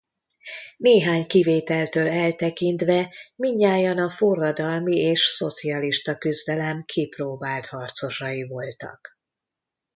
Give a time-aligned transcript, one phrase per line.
[0.77, 9.17] Néhány kivételtől eltekintve mindnyájan a forradalmi és szocialista küzdelem kipróbált harcosai voltak.